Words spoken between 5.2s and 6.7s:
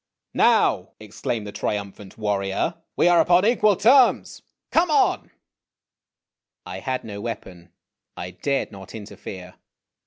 iSS IMAGINOTIONS